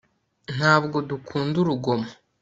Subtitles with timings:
[0.55, 2.09] ntabwo dukunda urugomo